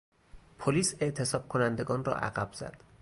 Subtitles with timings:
[0.59, 2.79] پلیس اعتصاب کنندگان را عقب زد.